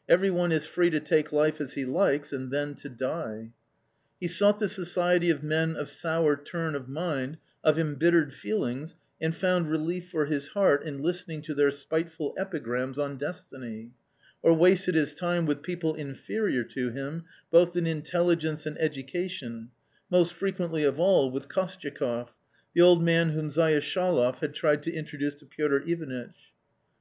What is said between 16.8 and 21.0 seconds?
him both in intelligence and educa tion, most frequently of